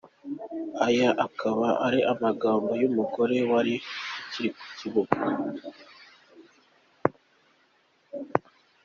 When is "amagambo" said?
2.13-2.69